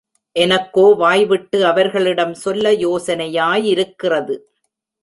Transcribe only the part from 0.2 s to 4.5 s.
எனக்கோ வாய்விட்டு அவர்களிடம் சொல்ல யோசனையாயிருக்கிறது.